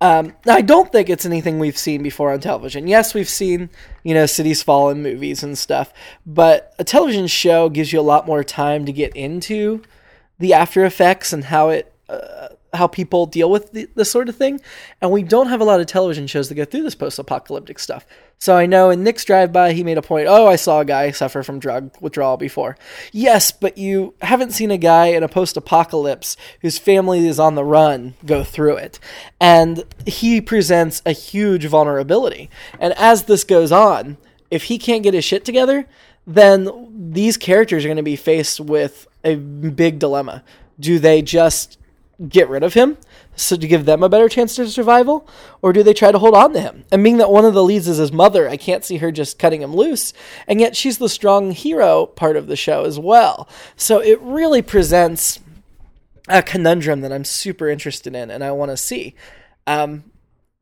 Um, 0.00 0.34
I 0.46 0.60
don't 0.60 0.92
think 0.92 1.08
it's 1.08 1.24
anything 1.24 1.58
we've 1.58 1.78
seen 1.78 2.02
before 2.02 2.32
on 2.32 2.40
television. 2.40 2.86
Yes, 2.86 3.14
we've 3.14 3.28
seen, 3.28 3.70
you 4.02 4.12
know, 4.12 4.26
Cities 4.26 4.62
Fall 4.62 4.90
in 4.90 5.02
movies 5.02 5.42
and 5.42 5.56
stuff, 5.56 5.94
but 6.26 6.74
a 6.78 6.84
television 6.84 7.26
show 7.26 7.70
gives 7.70 7.92
you 7.92 8.00
a 8.00 8.02
lot 8.02 8.26
more 8.26 8.44
time 8.44 8.84
to 8.84 8.92
get 8.92 9.16
into 9.16 9.82
the 10.38 10.52
after 10.52 10.84
effects 10.84 11.32
and 11.32 11.44
how 11.44 11.70
it 11.70 11.93
uh, 12.08 12.48
how 12.72 12.86
people 12.86 13.26
deal 13.26 13.50
with 13.50 13.72
the, 13.72 13.88
this 13.94 14.10
sort 14.10 14.28
of 14.28 14.36
thing. 14.36 14.60
And 15.00 15.10
we 15.10 15.22
don't 15.22 15.48
have 15.48 15.60
a 15.60 15.64
lot 15.64 15.80
of 15.80 15.86
television 15.86 16.26
shows 16.26 16.48
that 16.48 16.54
go 16.54 16.64
through 16.64 16.82
this 16.82 16.94
post 16.94 17.18
apocalyptic 17.18 17.78
stuff. 17.78 18.06
So 18.38 18.56
I 18.56 18.66
know 18.66 18.90
in 18.90 19.02
Nick's 19.02 19.24
drive 19.24 19.52
by, 19.52 19.72
he 19.72 19.82
made 19.82 19.96
a 19.96 20.02
point 20.02 20.26
oh, 20.28 20.46
I 20.46 20.56
saw 20.56 20.80
a 20.80 20.84
guy 20.84 21.10
suffer 21.12 21.42
from 21.42 21.58
drug 21.58 21.92
withdrawal 22.00 22.36
before. 22.36 22.76
Yes, 23.12 23.52
but 23.52 23.78
you 23.78 24.14
haven't 24.20 24.52
seen 24.52 24.70
a 24.70 24.76
guy 24.76 25.06
in 25.06 25.22
a 25.22 25.28
post 25.28 25.56
apocalypse 25.56 26.36
whose 26.60 26.78
family 26.78 27.26
is 27.26 27.40
on 27.40 27.54
the 27.54 27.64
run 27.64 28.14
go 28.26 28.44
through 28.44 28.76
it. 28.76 28.98
And 29.40 29.84
he 30.06 30.40
presents 30.40 31.00
a 31.06 31.12
huge 31.12 31.64
vulnerability. 31.64 32.50
And 32.78 32.92
as 32.94 33.24
this 33.24 33.44
goes 33.44 33.72
on, 33.72 34.18
if 34.50 34.64
he 34.64 34.78
can't 34.78 35.02
get 35.02 35.14
his 35.14 35.24
shit 35.24 35.44
together, 35.44 35.86
then 36.26 37.12
these 37.12 37.36
characters 37.36 37.84
are 37.84 37.88
going 37.88 37.96
to 37.96 38.02
be 38.02 38.16
faced 38.16 38.60
with 38.60 39.06
a 39.24 39.36
big 39.36 39.98
dilemma. 39.98 40.42
Do 40.78 40.98
they 40.98 41.22
just 41.22 41.78
get 42.28 42.48
rid 42.48 42.62
of 42.62 42.74
him 42.74 42.96
so 43.36 43.56
to 43.56 43.66
give 43.66 43.84
them 43.84 44.02
a 44.02 44.08
better 44.08 44.28
chance 44.28 44.54
to 44.56 44.68
survival? 44.68 45.28
Or 45.62 45.72
do 45.72 45.82
they 45.82 45.94
try 45.94 46.12
to 46.12 46.18
hold 46.18 46.34
on 46.34 46.52
to 46.52 46.60
him? 46.60 46.84
And 46.92 47.02
being 47.02 47.16
that 47.18 47.30
one 47.30 47.44
of 47.44 47.54
the 47.54 47.64
leads 47.64 47.88
is 47.88 47.98
his 47.98 48.12
mother 48.12 48.48
i 48.48 48.56
can't 48.56 48.84
see 48.84 48.98
her 48.98 49.10
just 49.10 49.38
cutting 49.38 49.62
him 49.62 49.74
loose. 49.74 50.12
And 50.46 50.60
yet 50.60 50.76
she's 50.76 50.98
the 50.98 51.08
strong 51.08 51.50
hero 51.50 52.06
part 52.06 52.36
of 52.36 52.46
the 52.46 52.56
show 52.56 52.84
as 52.84 52.98
well. 52.98 53.48
So 53.76 53.98
it 54.00 54.20
really 54.20 54.62
presents 54.62 55.40
a 56.28 56.42
conundrum 56.42 57.02
that 57.02 57.12
i'm 57.12 57.24
super 57.24 57.68
interested 57.68 58.14
in 58.14 58.30
and 58.30 58.42
i 58.42 58.50
want 58.50 58.70
to 58.70 58.76
see. 58.76 59.14
Um, 59.66 60.04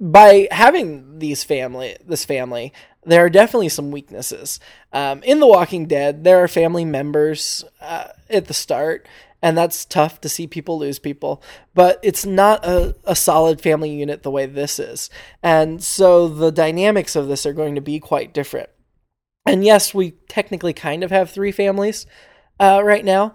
by 0.00 0.48
having 0.50 1.20
these 1.20 1.44
family 1.44 1.96
this 2.04 2.24
family 2.24 2.72
there 3.04 3.24
are 3.24 3.30
definitely 3.30 3.68
some 3.68 3.90
weaknesses. 3.90 4.60
Um, 4.92 5.22
in 5.24 5.40
the 5.40 5.46
walking 5.46 5.86
dead 5.86 6.24
there 6.24 6.42
are 6.42 6.48
family 6.48 6.84
members 6.84 7.64
uh, 7.80 8.08
at 8.30 8.46
the 8.46 8.54
start 8.54 9.06
and 9.42 9.58
that's 9.58 9.84
tough 9.84 10.20
to 10.20 10.28
see 10.28 10.46
people 10.46 10.78
lose 10.78 10.98
people. 10.98 11.42
But 11.74 11.98
it's 12.02 12.24
not 12.24 12.64
a, 12.64 12.94
a 13.04 13.16
solid 13.16 13.60
family 13.60 13.90
unit 13.90 14.22
the 14.22 14.30
way 14.30 14.46
this 14.46 14.78
is. 14.78 15.10
And 15.42 15.82
so 15.82 16.28
the 16.28 16.52
dynamics 16.52 17.16
of 17.16 17.28
this 17.28 17.44
are 17.44 17.52
going 17.52 17.74
to 17.74 17.80
be 17.80 17.98
quite 17.98 18.32
different. 18.32 18.70
And 19.44 19.64
yes 19.64 19.92
we 19.92 20.12
technically 20.28 20.72
kind 20.72 21.02
of 21.02 21.10
have 21.10 21.30
three 21.30 21.52
families 21.52 22.06
uh, 22.60 22.80
right 22.84 23.04
now 23.04 23.34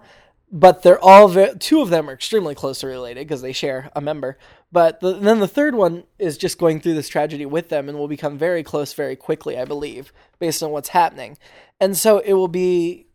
but 0.50 0.82
they're 0.82 1.02
all 1.02 1.28
ve- 1.28 1.54
two 1.58 1.82
of 1.82 1.90
them 1.90 2.08
are 2.08 2.14
extremely 2.14 2.54
closely 2.54 2.88
related 2.88 3.26
because 3.26 3.42
they 3.42 3.52
share 3.52 3.90
a 3.94 4.00
member. 4.00 4.38
But 4.72 5.00
the, 5.00 5.12
then 5.12 5.40
the 5.40 5.48
third 5.48 5.74
one 5.74 6.04
is 6.18 6.38
just 6.38 6.58
going 6.58 6.80
through 6.80 6.94
this 6.94 7.08
tragedy 7.08 7.46
with 7.46 7.68
them 7.68 7.88
and 7.88 7.98
will 7.98 8.08
become 8.08 8.38
very 8.38 8.62
close 8.62 8.92
very 8.92 9.16
quickly 9.16 9.58
i 9.58 9.64
believe 9.64 10.12
based 10.38 10.62
on 10.62 10.70
what's 10.70 10.90
happening. 10.90 11.38
And 11.80 11.96
so 11.96 12.18
it 12.18 12.32
will 12.34 12.48
be 12.48 13.06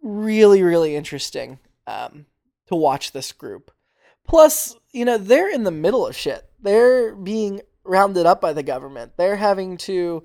really 0.00 0.62
really 0.62 0.94
interesting 0.94 1.58
um, 1.88 2.26
to 2.66 2.76
watch 2.76 3.12
this 3.12 3.32
group. 3.32 3.70
Plus, 4.26 4.76
you 4.92 5.04
know, 5.04 5.16
they're 5.16 5.50
in 5.50 5.64
the 5.64 5.70
middle 5.70 6.06
of 6.06 6.16
shit. 6.16 6.44
They're 6.60 7.14
being 7.14 7.62
rounded 7.84 8.26
up 8.26 8.40
by 8.40 8.52
the 8.52 8.62
government. 8.62 9.12
They're 9.16 9.36
having 9.36 9.78
to 9.78 10.22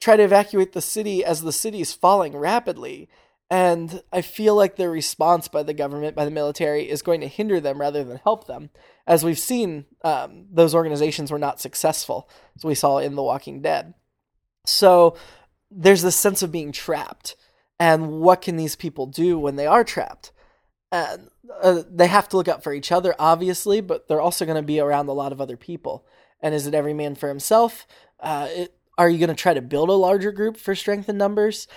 try 0.00 0.16
to 0.16 0.24
evacuate 0.24 0.72
the 0.72 0.80
city 0.80 1.24
as 1.24 1.42
the 1.42 1.52
city 1.52 1.80
is 1.80 1.92
falling 1.92 2.36
rapidly. 2.36 3.08
And 3.48 4.02
I 4.12 4.22
feel 4.22 4.56
like 4.56 4.74
their 4.74 4.90
response 4.90 5.46
by 5.46 5.62
the 5.62 5.72
government, 5.72 6.16
by 6.16 6.24
the 6.24 6.32
military, 6.32 6.90
is 6.90 7.02
going 7.02 7.20
to 7.20 7.28
hinder 7.28 7.60
them 7.60 7.80
rather 7.80 8.02
than 8.02 8.18
help 8.18 8.48
them. 8.48 8.70
As 9.06 9.24
we've 9.24 9.38
seen, 9.38 9.84
um, 10.02 10.46
those 10.50 10.74
organizations 10.74 11.30
were 11.30 11.38
not 11.38 11.60
successful, 11.60 12.28
as 12.56 12.64
we 12.64 12.74
saw 12.74 12.98
in 12.98 13.14
The 13.14 13.22
Walking 13.22 13.62
Dead. 13.62 13.94
So 14.66 15.16
there's 15.70 16.02
this 16.02 16.16
sense 16.16 16.42
of 16.42 16.50
being 16.50 16.72
trapped. 16.72 17.36
And 17.78 18.20
what 18.20 18.42
can 18.42 18.56
these 18.56 18.74
people 18.74 19.06
do 19.06 19.38
when 19.38 19.54
they 19.54 19.66
are 19.66 19.84
trapped? 19.84 20.32
Uh, 20.92 21.18
they 21.90 22.06
have 22.06 22.28
to 22.28 22.36
look 22.36 22.48
out 22.48 22.62
for 22.62 22.72
each 22.72 22.92
other, 22.92 23.14
obviously, 23.18 23.80
but 23.80 24.08
they're 24.08 24.20
also 24.20 24.44
going 24.44 24.56
to 24.56 24.62
be 24.62 24.80
around 24.80 25.08
a 25.08 25.12
lot 25.12 25.32
of 25.32 25.40
other 25.40 25.56
people. 25.56 26.06
And 26.40 26.54
is 26.54 26.66
it 26.66 26.74
every 26.74 26.94
man 26.94 27.14
for 27.14 27.28
himself? 27.28 27.86
Uh, 28.20 28.48
it, 28.50 28.74
are 28.98 29.10
you 29.10 29.18
going 29.18 29.28
to 29.28 29.34
try 29.34 29.54
to 29.54 29.60
build 29.60 29.88
a 29.88 29.94
larger 29.94 30.32
group 30.32 30.56
for 30.56 30.74
strength 30.74 31.08
in 31.08 31.18
numbers? 31.18 31.68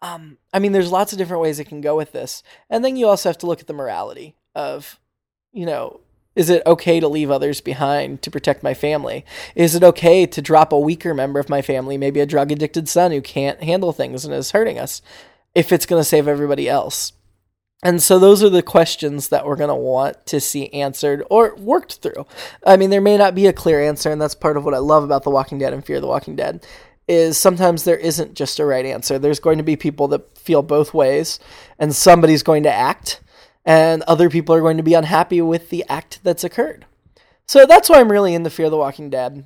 Um, 0.00 0.38
I 0.52 0.58
mean, 0.58 0.72
there's 0.72 0.92
lots 0.92 1.12
of 1.12 1.18
different 1.18 1.42
ways 1.42 1.58
it 1.58 1.64
can 1.64 1.80
go 1.80 1.96
with 1.96 2.12
this. 2.12 2.42
And 2.70 2.84
then 2.84 2.96
you 2.96 3.08
also 3.08 3.28
have 3.28 3.38
to 3.38 3.46
look 3.46 3.60
at 3.60 3.66
the 3.66 3.72
morality 3.72 4.36
of, 4.54 5.00
you 5.52 5.66
know, 5.66 6.00
is 6.36 6.50
it 6.50 6.62
okay 6.66 7.00
to 7.00 7.08
leave 7.08 7.32
others 7.32 7.60
behind 7.60 8.22
to 8.22 8.30
protect 8.30 8.62
my 8.62 8.72
family? 8.72 9.24
Is 9.56 9.74
it 9.74 9.82
okay 9.82 10.24
to 10.24 10.40
drop 10.40 10.72
a 10.72 10.78
weaker 10.78 11.12
member 11.12 11.40
of 11.40 11.48
my 11.48 11.62
family, 11.62 11.98
maybe 11.98 12.20
a 12.20 12.26
drug 12.26 12.52
addicted 12.52 12.88
son 12.88 13.10
who 13.10 13.20
can't 13.20 13.60
handle 13.62 13.92
things 13.92 14.24
and 14.24 14.32
is 14.32 14.52
hurting 14.52 14.78
us, 14.78 15.02
if 15.56 15.72
it's 15.72 15.86
going 15.86 15.98
to 15.98 16.08
save 16.08 16.28
everybody 16.28 16.68
else? 16.68 17.12
And 17.82 18.02
so 18.02 18.18
those 18.18 18.42
are 18.42 18.50
the 18.50 18.62
questions 18.62 19.28
that 19.28 19.46
we're 19.46 19.56
going 19.56 19.68
to 19.68 19.74
want 19.74 20.26
to 20.26 20.40
see 20.40 20.68
answered 20.72 21.22
or 21.30 21.54
worked 21.56 21.96
through. 22.02 22.26
I 22.66 22.76
mean, 22.76 22.90
there 22.90 23.00
may 23.00 23.16
not 23.16 23.36
be 23.36 23.46
a 23.46 23.52
clear 23.52 23.80
answer, 23.80 24.10
and 24.10 24.20
that's 24.20 24.34
part 24.34 24.56
of 24.56 24.64
what 24.64 24.74
I 24.74 24.78
love 24.78 25.04
about 25.04 25.22
The 25.22 25.30
Walking 25.30 25.58
Dead 25.58 25.72
and 25.72 25.84
Fear 25.84 26.00
the 26.00 26.08
Walking 26.08 26.34
Dead 26.34 26.66
is 27.08 27.38
sometimes 27.38 27.84
there 27.84 27.96
isn't 27.96 28.34
just 28.34 28.60
a 28.60 28.64
right 28.64 28.84
answer. 28.84 29.18
There's 29.18 29.40
going 29.40 29.56
to 29.56 29.64
be 29.64 29.76
people 29.76 30.08
that 30.08 30.36
feel 30.36 30.62
both 30.62 30.92
ways, 30.92 31.40
and 31.78 31.94
somebody's 31.94 32.42
going 32.42 32.64
to 32.64 32.72
act, 32.72 33.20
and 33.64 34.02
other 34.02 34.28
people 34.28 34.54
are 34.54 34.60
going 34.60 34.76
to 34.76 34.82
be 34.82 34.94
unhappy 34.94 35.40
with 35.40 35.70
the 35.70 35.84
act 35.88 36.20
that's 36.22 36.44
occurred. 36.44 36.84
So 37.46 37.64
that's 37.64 37.88
why 37.88 37.98
I'm 37.98 38.12
really 38.12 38.34
into 38.34 38.50
Fear 38.50 38.68
the 38.68 38.76
Walking 38.76 39.08
Dead. 39.08 39.44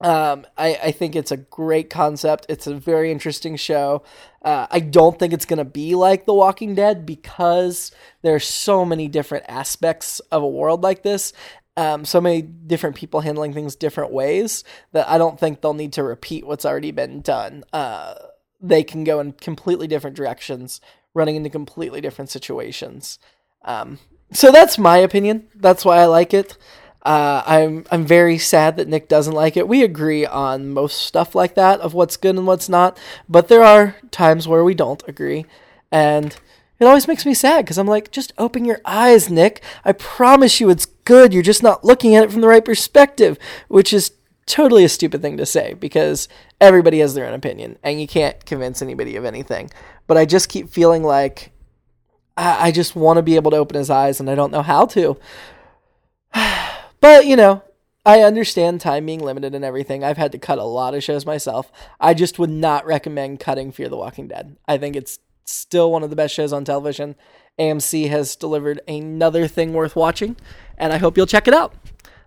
Um, 0.00 0.46
I, 0.56 0.78
I 0.84 0.90
think 0.92 1.14
it's 1.14 1.30
a 1.30 1.36
great 1.36 1.90
concept. 1.90 2.46
It's 2.48 2.66
a 2.66 2.74
very 2.74 3.12
interesting 3.12 3.56
show. 3.56 4.02
Uh, 4.42 4.66
I 4.70 4.80
don't 4.80 5.18
think 5.18 5.32
it's 5.32 5.44
going 5.44 5.58
to 5.58 5.64
be 5.64 5.94
like 5.94 6.24
The 6.24 6.32
Walking 6.34 6.74
Dead 6.74 7.04
because 7.04 7.92
there's 8.22 8.46
so 8.46 8.84
many 8.84 9.08
different 9.08 9.44
aspects 9.48 10.20
of 10.30 10.42
a 10.42 10.48
world 10.48 10.82
like 10.82 11.02
this. 11.02 11.32
Um, 11.76 12.04
so 12.04 12.20
many 12.20 12.42
different 12.42 12.96
people 12.96 13.20
handling 13.20 13.52
things 13.52 13.76
different 13.76 14.12
ways 14.12 14.64
that 14.92 15.08
I 15.08 15.18
don't 15.18 15.38
think 15.38 15.60
they'll 15.60 15.74
need 15.74 15.92
to 15.94 16.02
repeat 16.02 16.46
what's 16.46 16.64
already 16.64 16.90
been 16.90 17.20
done. 17.20 17.64
Uh, 17.72 18.14
they 18.60 18.82
can 18.82 19.04
go 19.04 19.20
in 19.20 19.32
completely 19.32 19.86
different 19.86 20.16
directions, 20.16 20.80
running 21.14 21.36
into 21.36 21.50
completely 21.50 22.00
different 22.00 22.30
situations. 22.30 23.18
Um, 23.64 23.98
so 24.32 24.50
that's 24.50 24.78
my 24.78 24.98
opinion. 24.98 25.48
That's 25.54 25.84
why 25.84 25.98
I 25.98 26.06
like 26.06 26.34
it. 26.34 26.56
Uh, 27.02 27.42
I'm 27.46 27.84
I'm 27.90 28.04
very 28.04 28.36
sad 28.36 28.76
that 28.76 28.88
Nick 28.88 29.08
doesn't 29.08 29.34
like 29.34 29.56
it. 29.56 29.66
We 29.66 29.82
agree 29.82 30.26
on 30.26 30.70
most 30.70 31.00
stuff 31.00 31.34
like 31.34 31.54
that 31.54 31.80
of 31.80 31.94
what's 31.94 32.18
good 32.18 32.36
and 32.36 32.46
what's 32.46 32.68
not, 32.68 32.98
but 33.28 33.48
there 33.48 33.62
are 33.62 33.96
times 34.10 34.46
where 34.46 34.62
we 34.62 34.74
don't 34.74 35.02
agree, 35.08 35.46
and 35.90 36.36
it 36.78 36.84
always 36.84 37.08
makes 37.08 37.24
me 37.24 37.32
sad 37.32 37.64
because 37.64 37.78
I'm 37.78 37.86
like, 37.86 38.10
just 38.10 38.32
open 38.36 38.64
your 38.66 38.80
eyes, 38.84 39.30
Nick. 39.30 39.62
I 39.84 39.92
promise 39.92 40.60
you, 40.60 40.68
it's 40.68 40.86
good. 41.04 41.32
You're 41.32 41.42
just 41.42 41.62
not 41.62 41.84
looking 41.84 42.14
at 42.14 42.24
it 42.24 42.32
from 42.32 42.42
the 42.42 42.48
right 42.48 42.64
perspective, 42.64 43.38
which 43.68 43.92
is 43.92 44.12
totally 44.44 44.84
a 44.84 44.88
stupid 44.88 45.22
thing 45.22 45.36
to 45.36 45.46
say 45.46 45.74
because 45.74 46.28
everybody 46.60 46.98
has 46.98 47.14
their 47.14 47.26
own 47.26 47.34
opinion, 47.34 47.78
and 47.82 47.98
you 47.98 48.08
can't 48.08 48.44
convince 48.44 48.82
anybody 48.82 49.16
of 49.16 49.24
anything. 49.24 49.70
But 50.06 50.18
I 50.18 50.26
just 50.26 50.50
keep 50.50 50.68
feeling 50.68 51.02
like 51.02 51.52
I, 52.36 52.68
I 52.68 52.70
just 52.72 52.94
want 52.94 53.16
to 53.16 53.22
be 53.22 53.36
able 53.36 53.52
to 53.52 53.56
open 53.56 53.76
his 53.76 53.88
eyes, 53.88 54.20
and 54.20 54.28
I 54.28 54.34
don't 54.34 54.52
know 54.52 54.62
how 54.62 54.84
to. 54.86 55.18
But, 57.00 57.26
you 57.26 57.36
know, 57.36 57.62
I 58.04 58.20
understand 58.22 58.80
time 58.80 59.06
being 59.06 59.20
limited 59.20 59.54
and 59.54 59.64
everything. 59.64 60.02
I've 60.02 60.16
had 60.16 60.32
to 60.32 60.38
cut 60.38 60.58
a 60.58 60.64
lot 60.64 60.94
of 60.94 61.04
shows 61.04 61.26
myself. 61.26 61.70
I 61.98 62.14
just 62.14 62.38
would 62.38 62.50
not 62.50 62.86
recommend 62.86 63.40
cutting 63.40 63.72
Fear 63.72 63.88
the 63.88 63.96
Walking 63.96 64.28
Dead. 64.28 64.56
I 64.66 64.78
think 64.78 64.96
it's 64.96 65.18
still 65.44 65.90
one 65.90 66.02
of 66.02 66.10
the 66.10 66.16
best 66.16 66.34
shows 66.34 66.52
on 66.52 66.64
television. 66.64 67.14
AMC 67.58 68.08
has 68.08 68.36
delivered 68.36 68.80
another 68.88 69.46
thing 69.46 69.74
worth 69.74 69.96
watching, 69.96 70.36
and 70.78 70.92
I 70.92 70.98
hope 70.98 71.16
you'll 71.16 71.26
check 71.26 71.46
it 71.46 71.54
out. 71.54 71.74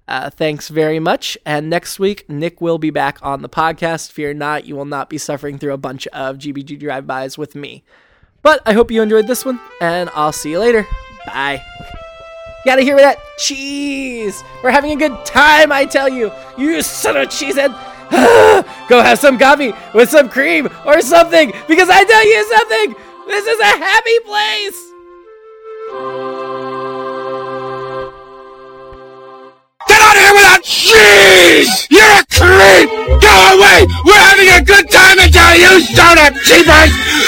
Uh, 0.07 0.29
thanks 0.29 0.67
very 0.67 0.99
much. 0.99 1.37
And 1.45 1.69
next 1.69 1.97
week, 1.97 2.29
Nick 2.29 2.61
will 2.61 2.77
be 2.77 2.89
back 2.89 3.17
on 3.21 3.41
the 3.41 3.49
podcast. 3.49 4.11
Fear 4.11 4.35
not, 4.35 4.65
you 4.65 4.75
will 4.75 4.85
not 4.85 5.09
be 5.09 5.17
suffering 5.17 5.57
through 5.57 5.73
a 5.73 5.77
bunch 5.77 6.07
of 6.07 6.37
GBG 6.37 6.79
drive 6.79 7.07
bys 7.07 7.37
with 7.37 7.55
me. 7.55 7.83
But 8.41 8.61
I 8.65 8.73
hope 8.73 8.91
you 8.91 9.01
enjoyed 9.01 9.27
this 9.27 9.45
one, 9.45 9.59
and 9.79 10.09
I'll 10.13 10.33
see 10.33 10.51
you 10.51 10.59
later. 10.59 10.85
Bye. 11.25 11.63
Gotta 12.65 12.81
hear 12.81 12.95
that 12.95 13.19
cheese! 13.37 14.41
We're 14.63 14.71
having 14.71 14.91
a 14.91 14.95
good 14.95 15.25
time, 15.25 15.73
I 15.73 15.83
tell 15.83 16.07
you! 16.07 16.31
You 16.57 16.81
son 16.81 17.17
of 17.17 17.27
cheesehead! 17.27 17.75
Go 18.87 19.01
have 19.01 19.19
some 19.19 19.37
coffee 19.37 19.73
with 19.93 20.09
some 20.09 20.29
cream 20.29 20.69
or 20.85 21.01
something, 21.01 21.51
because 21.67 21.89
I 21.89 22.05
tell 22.05 22.25
you 22.25 22.43
something! 22.55 22.95
This 23.27 23.47
is 23.47 23.59
a 23.59 23.65
happy 23.65 24.19
place! 24.23 24.79
Get 29.89 29.99
out 29.99 30.15
of 30.15 30.23
here 30.23 30.33
without 30.33 30.63
cheese! 30.63 31.87
You're 31.91 32.15
a 32.15 32.23
creep! 32.31 32.89
Go 33.19 33.59
away! 33.59 33.83
We're 34.05 34.23
having 34.23 34.47
a 34.55 34.63
good 34.63 34.89
time 34.89 35.19
until 35.19 35.53
you 35.59 35.81
start 35.83 36.17
up, 36.17 36.33
cheapers! 36.47 37.02